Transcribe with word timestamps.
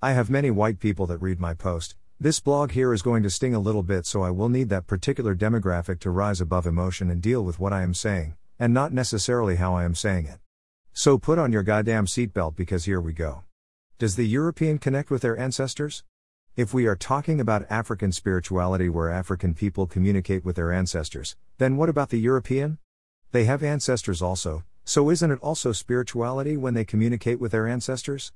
I 0.00 0.12
have 0.12 0.30
many 0.30 0.52
white 0.52 0.78
people 0.78 1.08
that 1.08 1.18
read 1.18 1.40
my 1.40 1.54
post. 1.54 1.96
This 2.20 2.38
blog 2.38 2.70
here 2.70 2.92
is 2.92 3.02
going 3.02 3.24
to 3.24 3.30
sting 3.30 3.52
a 3.52 3.58
little 3.58 3.82
bit, 3.82 4.06
so 4.06 4.22
I 4.22 4.30
will 4.30 4.48
need 4.48 4.68
that 4.68 4.86
particular 4.86 5.34
demographic 5.34 5.98
to 6.00 6.12
rise 6.12 6.40
above 6.40 6.68
emotion 6.68 7.10
and 7.10 7.20
deal 7.20 7.44
with 7.44 7.58
what 7.58 7.72
I 7.72 7.82
am 7.82 7.94
saying, 7.94 8.36
and 8.60 8.72
not 8.72 8.92
necessarily 8.92 9.56
how 9.56 9.74
I 9.74 9.82
am 9.82 9.96
saying 9.96 10.26
it. 10.26 10.38
So 10.92 11.18
put 11.18 11.40
on 11.40 11.50
your 11.50 11.64
goddamn 11.64 12.06
seatbelt 12.06 12.54
because 12.54 12.84
here 12.84 13.00
we 13.00 13.12
go. 13.12 13.42
Does 13.98 14.14
the 14.14 14.28
European 14.28 14.78
connect 14.78 15.10
with 15.10 15.22
their 15.22 15.36
ancestors? 15.36 16.04
If 16.54 16.72
we 16.72 16.86
are 16.86 16.94
talking 16.94 17.40
about 17.40 17.66
African 17.68 18.12
spirituality 18.12 18.88
where 18.88 19.10
African 19.10 19.52
people 19.52 19.88
communicate 19.88 20.44
with 20.44 20.54
their 20.54 20.70
ancestors, 20.70 21.34
then 21.58 21.76
what 21.76 21.88
about 21.88 22.10
the 22.10 22.20
European? 22.20 22.78
They 23.32 23.46
have 23.46 23.64
ancestors 23.64 24.22
also, 24.22 24.62
so 24.84 25.10
isn't 25.10 25.32
it 25.32 25.40
also 25.42 25.72
spirituality 25.72 26.56
when 26.56 26.74
they 26.74 26.84
communicate 26.84 27.40
with 27.40 27.50
their 27.50 27.66
ancestors? 27.66 28.30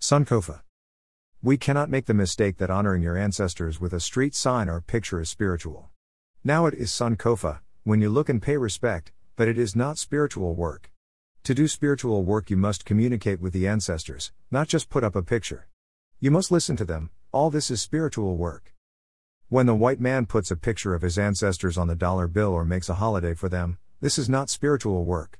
Sankofa. 0.00 0.60
We 1.46 1.56
cannot 1.56 1.90
make 1.90 2.06
the 2.06 2.12
mistake 2.12 2.56
that 2.56 2.70
honoring 2.70 3.02
your 3.02 3.16
ancestors 3.16 3.80
with 3.80 3.92
a 3.92 4.00
street 4.00 4.34
sign 4.34 4.68
or 4.68 4.80
picture 4.80 5.20
is 5.20 5.30
spiritual. 5.30 5.90
Now 6.42 6.66
it 6.66 6.74
is 6.74 6.90
Sankofa, 6.90 7.60
when 7.84 8.00
you 8.00 8.10
look 8.10 8.28
and 8.28 8.42
pay 8.42 8.56
respect, 8.56 9.12
but 9.36 9.46
it 9.46 9.56
is 9.56 9.76
not 9.76 9.96
spiritual 9.96 10.56
work. 10.56 10.90
To 11.44 11.54
do 11.54 11.68
spiritual 11.68 12.24
work, 12.24 12.50
you 12.50 12.56
must 12.56 12.84
communicate 12.84 13.40
with 13.40 13.52
the 13.52 13.68
ancestors, 13.68 14.32
not 14.50 14.66
just 14.66 14.90
put 14.90 15.04
up 15.04 15.14
a 15.14 15.22
picture. 15.22 15.68
You 16.18 16.32
must 16.32 16.50
listen 16.50 16.74
to 16.78 16.84
them, 16.84 17.10
all 17.30 17.48
this 17.50 17.70
is 17.70 17.80
spiritual 17.80 18.36
work. 18.36 18.74
When 19.48 19.66
the 19.66 19.74
white 19.76 20.00
man 20.00 20.26
puts 20.26 20.50
a 20.50 20.56
picture 20.56 20.96
of 20.96 21.02
his 21.02 21.16
ancestors 21.16 21.78
on 21.78 21.86
the 21.86 21.94
dollar 21.94 22.26
bill 22.26 22.50
or 22.50 22.64
makes 22.64 22.88
a 22.88 22.94
holiday 22.94 23.34
for 23.34 23.48
them, 23.48 23.78
this 24.00 24.18
is 24.18 24.28
not 24.28 24.50
spiritual 24.50 25.04
work. 25.04 25.38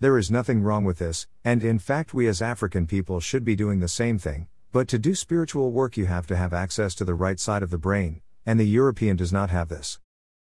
There 0.00 0.18
is 0.18 0.32
nothing 0.32 0.64
wrong 0.64 0.84
with 0.84 0.98
this, 0.98 1.28
and 1.44 1.62
in 1.62 1.78
fact, 1.78 2.12
we 2.12 2.26
as 2.26 2.42
African 2.42 2.88
people 2.88 3.20
should 3.20 3.44
be 3.44 3.54
doing 3.54 3.78
the 3.78 3.86
same 3.86 4.18
thing, 4.18 4.48
but 4.74 4.88
to 4.88 4.98
do 4.98 5.14
spiritual 5.14 5.70
work, 5.70 5.96
you 5.96 6.06
have 6.06 6.26
to 6.26 6.34
have 6.34 6.52
access 6.52 6.96
to 6.96 7.04
the 7.04 7.14
right 7.14 7.38
side 7.38 7.62
of 7.62 7.70
the 7.70 7.78
brain, 7.78 8.20
and 8.44 8.58
the 8.58 8.64
European 8.64 9.14
does 9.14 9.32
not 9.32 9.48
have 9.48 9.68
this. 9.68 10.00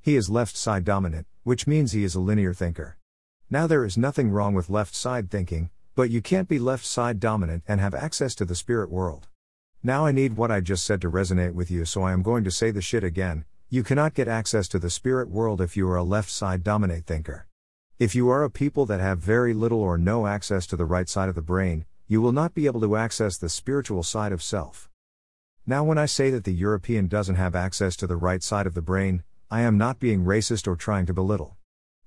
He 0.00 0.16
is 0.16 0.30
left 0.30 0.56
side 0.56 0.82
dominant, 0.82 1.26
which 1.42 1.66
means 1.66 1.92
he 1.92 2.04
is 2.04 2.14
a 2.14 2.20
linear 2.20 2.54
thinker. 2.54 2.96
Now, 3.50 3.66
there 3.66 3.84
is 3.84 3.98
nothing 3.98 4.30
wrong 4.30 4.54
with 4.54 4.70
left 4.70 4.94
side 4.94 5.30
thinking, 5.30 5.68
but 5.94 6.08
you 6.08 6.22
can't 6.22 6.48
be 6.48 6.58
left 6.58 6.86
side 6.86 7.20
dominant 7.20 7.64
and 7.68 7.82
have 7.82 7.94
access 7.94 8.34
to 8.36 8.46
the 8.46 8.54
spirit 8.54 8.90
world. 8.90 9.28
Now 9.82 10.06
I 10.06 10.12
need 10.12 10.38
what 10.38 10.50
I 10.50 10.60
just 10.60 10.86
said 10.86 11.02
to 11.02 11.10
resonate 11.10 11.52
with 11.52 11.70
you, 11.70 11.84
so 11.84 12.02
I 12.02 12.12
am 12.12 12.22
going 12.22 12.44
to 12.44 12.50
say 12.50 12.70
the 12.70 12.80
shit 12.80 13.04
again. 13.04 13.44
You 13.68 13.82
cannot 13.82 14.14
get 14.14 14.26
access 14.26 14.68
to 14.68 14.78
the 14.78 14.88
spirit 14.88 15.28
world 15.28 15.60
if 15.60 15.76
you 15.76 15.86
are 15.90 15.96
a 15.96 16.02
left 16.02 16.30
side 16.30 16.64
dominate 16.64 17.04
thinker. 17.04 17.46
If 17.98 18.14
you 18.14 18.30
are 18.30 18.42
a 18.42 18.48
people 18.48 18.86
that 18.86 19.00
have 19.00 19.18
very 19.18 19.52
little 19.52 19.82
or 19.82 19.98
no 19.98 20.26
access 20.26 20.66
to 20.68 20.76
the 20.76 20.86
right 20.86 21.10
side 21.10 21.28
of 21.28 21.34
the 21.34 21.42
brain, 21.42 21.84
you 22.06 22.20
will 22.20 22.32
not 22.32 22.54
be 22.54 22.66
able 22.66 22.80
to 22.82 22.96
access 22.96 23.38
the 23.38 23.48
spiritual 23.48 24.02
side 24.02 24.32
of 24.32 24.42
self. 24.42 24.90
Now, 25.66 25.82
when 25.84 25.96
I 25.96 26.04
say 26.04 26.30
that 26.30 26.44
the 26.44 26.52
European 26.52 27.08
doesn't 27.08 27.36
have 27.36 27.54
access 27.54 27.96
to 27.96 28.06
the 28.06 28.16
right 28.16 28.42
side 28.42 28.66
of 28.66 28.74
the 28.74 28.82
brain, 28.82 29.24
I 29.50 29.62
am 29.62 29.78
not 29.78 29.98
being 29.98 30.24
racist 30.24 30.66
or 30.66 30.76
trying 30.76 31.06
to 31.06 31.14
belittle. 31.14 31.56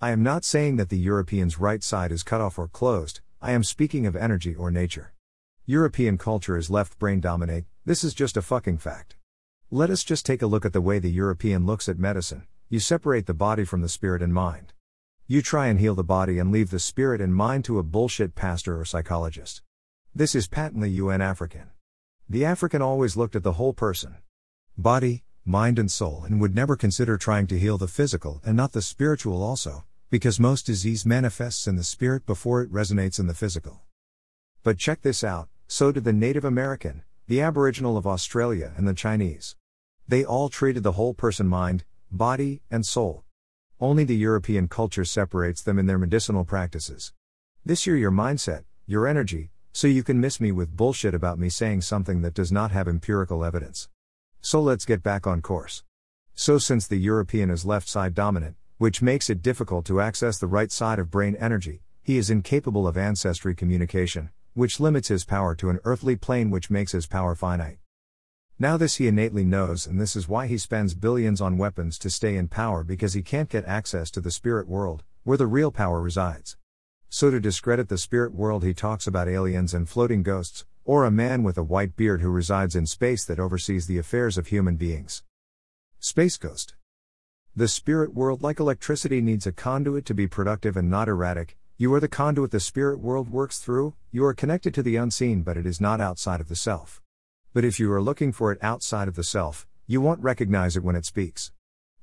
I 0.00 0.10
am 0.10 0.22
not 0.22 0.44
saying 0.44 0.76
that 0.76 0.88
the 0.88 0.98
European's 0.98 1.60
right 1.60 1.82
side 1.82 2.10
is 2.10 2.22
cut 2.22 2.40
off 2.40 2.58
or 2.58 2.68
closed, 2.68 3.20
I 3.42 3.52
am 3.52 3.62
speaking 3.62 4.06
of 4.06 4.16
energy 4.16 4.54
or 4.54 4.70
nature. 4.70 5.12
European 5.66 6.16
culture 6.16 6.56
is 6.56 6.70
left 6.70 6.98
brain 6.98 7.20
dominate, 7.20 7.64
this 7.84 8.02
is 8.02 8.14
just 8.14 8.36
a 8.36 8.42
fucking 8.42 8.78
fact. 8.78 9.16
Let 9.70 9.90
us 9.90 10.04
just 10.04 10.24
take 10.24 10.40
a 10.40 10.46
look 10.46 10.64
at 10.64 10.72
the 10.72 10.80
way 10.80 10.98
the 10.98 11.10
European 11.10 11.66
looks 11.66 11.88
at 11.88 11.98
medicine. 11.98 12.46
You 12.68 12.80
separate 12.80 13.26
the 13.26 13.34
body 13.34 13.64
from 13.64 13.82
the 13.82 13.88
spirit 13.88 14.22
and 14.22 14.32
mind. 14.32 14.72
You 15.26 15.42
try 15.42 15.66
and 15.66 15.78
heal 15.78 15.94
the 15.94 16.02
body 16.02 16.38
and 16.38 16.50
leave 16.50 16.70
the 16.70 16.78
spirit 16.78 17.20
and 17.20 17.34
mind 17.34 17.64
to 17.66 17.78
a 17.78 17.82
bullshit 17.82 18.34
pastor 18.34 18.80
or 18.80 18.84
psychologist. 18.84 19.62
This 20.14 20.34
is 20.34 20.46
patently 20.46 20.90
UN 20.90 21.22
African. 21.22 21.70
The 22.28 22.44
African 22.44 22.82
always 22.82 23.16
looked 23.16 23.34
at 23.34 23.42
the 23.42 23.54
whole 23.54 23.72
person 23.72 24.16
body, 24.76 25.24
mind, 25.46 25.78
and 25.78 25.90
soul 25.90 26.24
and 26.26 26.38
would 26.38 26.54
never 26.54 26.76
consider 26.76 27.16
trying 27.16 27.46
to 27.46 27.58
heal 27.58 27.78
the 27.78 27.88
physical 27.88 28.42
and 28.44 28.54
not 28.54 28.72
the 28.72 28.82
spiritual 28.82 29.42
also, 29.42 29.84
because 30.10 30.38
most 30.38 30.66
disease 30.66 31.06
manifests 31.06 31.66
in 31.66 31.76
the 31.76 31.82
spirit 31.82 32.26
before 32.26 32.60
it 32.60 32.70
resonates 32.70 33.18
in 33.18 33.26
the 33.26 33.32
physical. 33.32 33.80
But 34.62 34.76
check 34.76 35.00
this 35.00 35.24
out 35.24 35.48
so 35.66 35.90
did 35.90 36.04
the 36.04 36.12
Native 36.12 36.44
American, 36.44 37.04
the 37.26 37.40
Aboriginal 37.40 37.96
of 37.96 38.06
Australia, 38.06 38.74
and 38.76 38.86
the 38.86 38.92
Chinese. 38.92 39.56
They 40.06 40.26
all 40.26 40.50
treated 40.50 40.82
the 40.82 40.92
whole 40.92 41.14
person 41.14 41.46
mind, 41.48 41.84
body, 42.10 42.60
and 42.70 42.84
soul. 42.84 43.24
Only 43.80 44.04
the 44.04 44.14
European 44.14 44.68
culture 44.68 45.06
separates 45.06 45.62
them 45.62 45.78
in 45.78 45.86
their 45.86 45.96
medicinal 45.96 46.44
practices. 46.44 47.14
This 47.64 47.86
year, 47.86 47.96
your 47.96 48.10
mindset, 48.10 48.64
your 48.86 49.06
energy, 49.06 49.52
so 49.72 49.86
you 49.86 50.02
can 50.02 50.20
miss 50.20 50.40
me 50.40 50.52
with 50.52 50.76
bullshit 50.76 51.14
about 51.14 51.38
me 51.38 51.48
saying 51.48 51.80
something 51.80 52.20
that 52.22 52.34
does 52.34 52.52
not 52.52 52.70
have 52.70 52.86
empirical 52.86 53.44
evidence. 53.44 53.88
So 54.40 54.60
let's 54.60 54.84
get 54.84 55.02
back 55.02 55.26
on 55.26 55.40
course. 55.40 55.82
So, 56.34 56.58
since 56.58 56.86
the 56.86 56.96
European 56.96 57.50
is 57.50 57.64
left 57.64 57.88
side 57.88 58.14
dominant, 58.14 58.56
which 58.78 59.02
makes 59.02 59.30
it 59.30 59.42
difficult 59.42 59.84
to 59.86 60.00
access 60.00 60.38
the 60.38 60.46
right 60.46 60.72
side 60.72 60.98
of 60.98 61.10
brain 61.10 61.36
energy, 61.36 61.82
he 62.02 62.16
is 62.16 62.30
incapable 62.30 62.86
of 62.86 62.96
ancestry 62.96 63.54
communication, 63.54 64.30
which 64.54 64.80
limits 64.80 65.08
his 65.08 65.24
power 65.24 65.54
to 65.54 65.70
an 65.70 65.78
earthly 65.84 66.16
plane 66.16 66.50
which 66.50 66.70
makes 66.70 66.92
his 66.92 67.06
power 67.06 67.34
finite. 67.34 67.78
Now, 68.58 68.76
this 68.76 68.96
he 68.96 69.08
innately 69.08 69.44
knows, 69.44 69.86
and 69.86 70.00
this 70.00 70.16
is 70.16 70.28
why 70.28 70.46
he 70.46 70.58
spends 70.58 70.94
billions 70.94 71.40
on 71.40 71.58
weapons 71.58 71.98
to 71.98 72.10
stay 72.10 72.36
in 72.36 72.48
power 72.48 72.84
because 72.84 73.14
he 73.14 73.22
can't 73.22 73.48
get 73.48 73.64
access 73.64 74.10
to 74.12 74.20
the 74.20 74.30
spirit 74.30 74.68
world, 74.68 75.04
where 75.24 75.38
the 75.38 75.46
real 75.46 75.70
power 75.70 76.00
resides. 76.00 76.56
So, 77.14 77.30
to 77.30 77.40
discredit 77.40 77.90
the 77.90 77.98
spirit 77.98 78.32
world, 78.34 78.64
he 78.64 78.72
talks 78.72 79.06
about 79.06 79.28
aliens 79.28 79.74
and 79.74 79.86
floating 79.86 80.22
ghosts, 80.22 80.64
or 80.82 81.04
a 81.04 81.10
man 81.10 81.42
with 81.42 81.58
a 81.58 81.62
white 81.62 81.94
beard 81.94 82.22
who 82.22 82.30
resides 82.30 82.74
in 82.74 82.86
space 82.86 83.22
that 83.26 83.38
oversees 83.38 83.86
the 83.86 83.98
affairs 83.98 84.38
of 84.38 84.46
human 84.46 84.76
beings. 84.76 85.22
Space 86.00 86.38
Ghost. 86.38 86.74
The 87.54 87.68
spirit 87.68 88.14
world, 88.14 88.40
like 88.40 88.58
electricity, 88.58 89.20
needs 89.20 89.46
a 89.46 89.52
conduit 89.52 90.06
to 90.06 90.14
be 90.14 90.26
productive 90.26 90.74
and 90.74 90.88
not 90.88 91.06
erratic, 91.06 91.58
you 91.76 91.92
are 91.92 92.00
the 92.00 92.08
conduit 92.08 92.50
the 92.50 92.60
spirit 92.60 92.98
world 92.98 93.28
works 93.28 93.58
through, 93.58 93.92
you 94.10 94.24
are 94.24 94.32
connected 94.32 94.72
to 94.72 94.82
the 94.82 94.96
unseen, 94.96 95.42
but 95.42 95.58
it 95.58 95.66
is 95.66 95.82
not 95.82 96.00
outside 96.00 96.40
of 96.40 96.48
the 96.48 96.56
self. 96.56 97.02
But 97.52 97.62
if 97.62 97.78
you 97.78 97.92
are 97.92 98.00
looking 98.00 98.32
for 98.32 98.52
it 98.52 98.58
outside 98.62 99.06
of 99.06 99.16
the 99.16 99.22
self, 99.22 99.66
you 99.86 100.00
won't 100.00 100.22
recognize 100.22 100.78
it 100.78 100.82
when 100.82 100.96
it 100.96 101.04
speaks. 101.04 101.52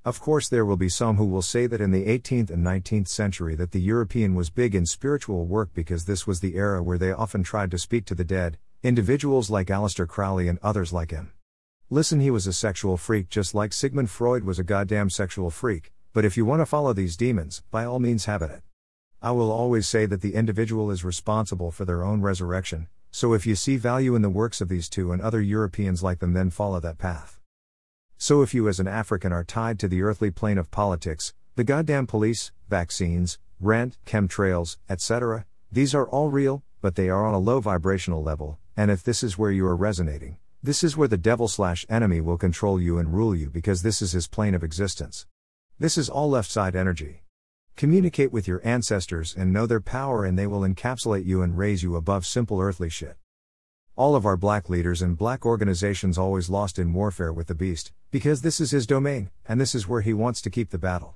Of 0.06 0.22
course, 0.22 0.48
there 0.48 0.66
will 0.66 0.78
be 0.78 0.88
some 0.88 1.18
who 1.18 1.26
will 1.26 1.42
say 1.42 1.68
that 1.68 1.82
in 1.82 1.92
the 1.92 2.06
18th 2.06 2.50
and 2.50 2.66
19th 2.66 3.10
century 3.10 3.54
that 3.56 3.72
the 3.72 3.82
European 3.82 4.34
was 4.34 4.50
big 4.50 4.74
in 4.74 4.86
spiritual 4.86 5.46
work 5.46 5.74
because 5.74 6.06
this 6.06 6.26
was 6.26 6.40
the 6.40 6.56
era 6.56 6.82
where 6.82 6.98
they 6.98 7.12
often 7.12 7.44
tried 7.44 7.70
to 7.72 7.78
speak 7.78 8.06
to 8.06 8.16
the 8.16 8.24
dead, 8.24 8.58
individuals 8.82 9.50
like 9.50 9.68
Aleister 9.68 10.08
Crowley 10.08 10.48
and 10.48 10.58
others 10.64 10.94
like 10.94 11.12
him. 11.12 11.34
Listen, 11.90 12.22
he 12.22 12.32
was 12.32 12.48
a 12.48 12.54
sexual 12.54 12.96
freak 12.96 13.30
just 13.30 13.54
like 13.54 13.74
Sigmund 13.74 14.10
Freud 14.10 14.46
was 14.46 14.58
a 14.58 14.64
goddamn 14.64 15.10
sexual 15.10 15.50
freak, 15.50 15.92
but 16.14 16.24
if 16.24 16.38
you 16.38 16.46
want 16.46 16.62
to 16.62 16.66
follow 16.66 16.94
these 16.94 17.18
demons, 17.18 17.62
by 17.70 17.84
all 17.84 18.00
means 18.00 18.24
have 18.24 18.42
it. 18.42 18.62
I 19.22 19.32
will 19.32 19.52
always 19.52 19.86
say 19.86 20.06
that 20.06 20.22
the 20.22 20.34
individual 20.34 20.92
is 20.92 21.04
responsible 21.04 21.72
for 21.72 21.84
their 21.84 22.06
own 22.06 22.22
resurrection, 22.22 22.88
so 23.12 23.34
if 23.34 23.46
you 23.46 23.56
see 23.56 23.76
value 23.76 24.16
in 24.16 24.22
the 24.22 24.30
works 24.30 24.62
of 24.62 24.70
these 24.70 24.88
two 24.88 25.12
and 25.12 25.22
other 25.22 25.42
Europeans 25.42 26.02
like 26.02 26.20
them, 26.20 26.32
then 26.32 26.52
follow 26.52 26.80
that 26.80 27.00
path. 27.00 27.39
So 28.22 28.42
if 28.42 28.54
you 28.54 28.68
as 28.68 28.82
an 28.82 28.88
African 28.88 29.32
are 29.32 29.46
tied 29.46 29.80
to 29.80 29.88
the 29.88 30.02
earthly 30.02 30.30
plane 30.30 30.58
of 30.58 30.70
politics, 30.70 31.34
the 31.56 31.64
goddamn 31.64 32.06
police, 32.06 32.52
vaccines, 32.68 33.40
rent, 33.62 33.98
chemtrails, 34.06 34.76
etc., 34.90 35.46
these 35.72 35.96
are 35.96 36.06
all 36.06 36.30
real, 36.30 36.62
but 36.82 36.96
they 36.96 37.08
are 37.08 37.26
on 37.26 37.34
a 37.34 37.40
low 37.40 37.62
vibrational 37.62 38.22
level, 38.22 38.60
and 38.76 38.92
if 38.92 39.04
this 39.04 39.24
is 39.24 39.38
where 39.38 39.52
you 39.52 39.66
are 39.66 39.76
resonating, 39.76 40.36
this 40.62 40.84
is 40.84 40.98
where 40.98 41.08
the 41.08 41.18
devil 41.18 41.48
slash 41.48 41.86
enemy 41.88 42.20
will 42.20 42.38
control 42.38 42.82
you 42.82 42.98
and 42.98 43.14
rule 43.14 43.34
you 43.34 43.50
because 43.50 43.84
this 43.84 44.02
is 44.02 44.12
his 44.12 44.28
plane 44.28 44.54
of 44.54 44.66
existence. 44.66 45.26
This 45.80 45.98
is 45.98 46.10
all 46.10 46.30
left 46.30 46.52
side 46.52 46.76
energy. 46.76 47.24
Communicate 47.78 48.34
with 48.34 48.50
your 48.50 48.60
ancestors 48.66 49.34
and 49.34 49.54
know 49.54 49.66
their 49.66 49.80
power, 49.80 50.26
and 50.26 50.38
they 50.38 50.46
will 50.46 50.68
encapsulate 50.68 51.26
you 51.26 51.42
and 51.42 51.58
raise 51.58 51.84
you 51.84 51.96
above 51.96 52.26
simple 52.26 52.60
earthly 52.60 52.90
shit. 52.90 53.16
All 54.00 54.16
of 54.16 54.26
our 54.26 54.38
black 54.38 54.70
leaders 54.70 55.02
and 55.02 55.18
black 55.18 55.46
organizations 55.46 56.18
always 56.18 56.50
lost 56.50 56.80
in 56.80 56.94
warfare 56.94 57.34
with 57.34 57.48
the 57.48 57.54
beast, 57.54 57.92
because 58.12 58.42
this 58.42 58.62
is 58.62 58.72
his 58.72 58.88
domain, 58.88 59.30
and 59.46 59.60
this 59.60 59.76
is 59.76 59.90
where 59.90 60.00
he 60.00 60.14
wants 60.14 60.42
to 60.44 60.50
keep 60.50 60.70
the 60.70 60.78
battle. 60.78 61.16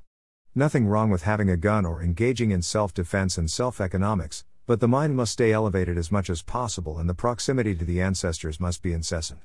Nothing 0.53 0.88
wrong 0.88 1.09
with 1.09 1.24
having 1.24 1.50
a 1.50 1.56
gun 1.56 1.85
or 1.85 2.03
engaging 2.03 2.51
in 2.51 2.62
self 2.62 2.94
defense 2.94 3.38
and 3.38 3.50
self 3.50 3.80
economics, 3.80 4.44
but 4.65 4.81
the 4.81 4.89
mind 4.89 5.15
must 5.15 5.31
stay 5.31 5.53
elevated 5.53 5.97
as 5.97 6.12
much 6.12 6.30
as 6.30 6.41
possible 6.41 6.97
and 6.97 7.07
the 7.07 7.13
proximity 7.13 7.74
to 7.74 7.85
the 7.85 8.01
ancestors 8.01 8.59
must 8.59 8.83
be 8.83 8.91
incessant. 8.91 9.39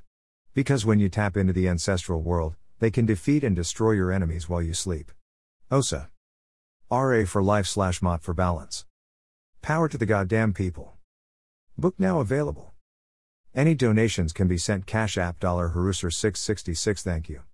Because 0.52 0.84
when 0.84 0.99
you 0.99 1.08
tap 1.08 1.37
into 1.37 1.52
the 1.52 1.69
ancestral 1.69 2.20
world, 2.20 2.56
they 2.81 2.91
can 2.91 3.06
defeat 3.06 3.44
and 3.44 3.55
destroy 3.55 3.93
your 3.93 4.11
enemies 4.11 4.49
while 4.49 4.62
you 4.62 4.75
sleep. 4.75 5.12
Osa. 5.70 6.11
RA 6.91 7.25
for 7.25 7.41
life 7.41 7.69
slash 7.69 8.02
Maat 8.02 8.20
for 8.20 8.34
balance. 8.34 8.84
Power 9.62 9.88
to 9.88 9.96
the 9.96 10.06
goddamn 10.06 10.55
people. 10.55 10.94
Book 11.76 11.94
now 12.00 12.19
available. 12.19 12.75
Any 13.54 13.74
donations 13.74 14.32
can 14.32 14.46
be 14.46 14.58
sent 14.58 14.86
Cash 14.86 15.16
App 15.16 15.40
dollar 15.40 15.70
Haruser 15.70 16.12
666 16.12 17.02
thank 17.02 17.28
you. 17.28 17.40